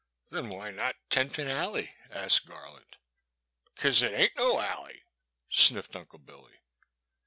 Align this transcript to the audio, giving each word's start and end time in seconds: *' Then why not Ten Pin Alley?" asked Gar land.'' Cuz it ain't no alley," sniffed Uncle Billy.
*' 0.17 0.29
Then 0.31 0.49
why 0.49 0.71
not 0.71 0.95
Ten 1.11 1.29
Pin 1.29 1.47
Alley?" 1.47 1.93
asked 2.09 2.47
Gar 2.47 2.71
land.'' 2.71 2.97
Cuz 3.77 4.01
it 4.01 4.13
ain't 4.13 4.35
no 4.35 4.59
alley," 4.59 5.03
sniffed 5.47 5.95
Uncle 5.95 6.17
Billy. 6.17 6.59